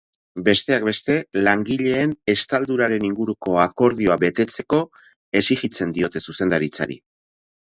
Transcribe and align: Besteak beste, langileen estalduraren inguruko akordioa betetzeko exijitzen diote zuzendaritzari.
Besteak 0.45 0.85
beste, 0.85 1.17
langileen 1.47 2.15
estalduraren 2.33 3.05
inguruko 3.09 3.59
akordioa 3.67 4.19
betetzeko 4.27 4.81
exijitzen 5.43 5.95
diote 5.99 6.25
zuzendaritzari. 6.27 6.99